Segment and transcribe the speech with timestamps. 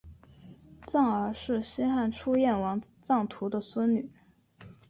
[0.87, 4.09] 臧儿是西汉初燕王臧荼的孙女。